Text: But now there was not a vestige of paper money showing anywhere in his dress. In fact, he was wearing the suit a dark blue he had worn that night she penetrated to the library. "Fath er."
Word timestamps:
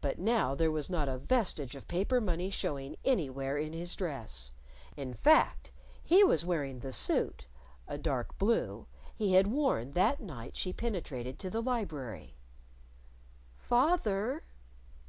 But 0.00 0.18
now 0.18 0.56
there 0.56 0.72
was 0.72 0.90
not 0.90 1.08
a 1.08 1.18
vestige 1.18 1.76
of 1.76 1.86
paper 1.86 2.20
money 2.20 2.50
showing 2.50 2.96
anywhere 3.04 3.56
in 3.58 3.72
his 3.72 3.94
dress. 3.94 4.50
In 4.96 5.14
fact, 5.14 5.70
he 6.02 6.24
was 6.24 6.44
wearing 6.44 6.80
the 6.80 6.92
suit 6.92 7.46
a 7.86 7.96
dark 7.96 8.36
blue 8.38 8.88
he 9.14 9.34
had 9.34 9.46
worn 9.46 9.92
that 9.92 10.18
night 10.20 10.56
she 10.56 10.72
penetrated 10.72 11.38
to 11.38 11.48
the 11.48 11.62
library. 11.62 12.34
"Fath 13.56 14.04
er." 14.08 14.42